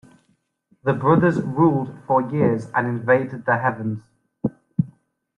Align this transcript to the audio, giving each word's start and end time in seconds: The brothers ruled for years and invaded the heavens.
The 0.83 0.93
brothers 0.93 1.39
ruled 1.39 1.95
for 2.07 2.23
years 2.23 2.65
and 2.73 2.87
invaded 2.87 3.45
the 3.45 3.59
heavens. 3.59 4.01